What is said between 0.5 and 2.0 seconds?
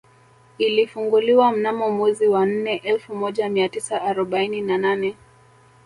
Ilifunguliwa mnamo